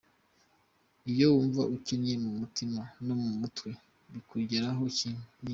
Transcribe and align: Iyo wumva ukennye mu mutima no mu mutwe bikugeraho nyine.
Iyo 1.11 1.25
wumva 1.33 1.61
ukennye 1.75 2.13
mu 2.23 2.31
mutima 2.39 2.81
no 3.05 3.15
mu 3.21 3.29
mutwe 3.39 3.69
bikugeraho 4.11 4.83
nyine. 4.95 5.23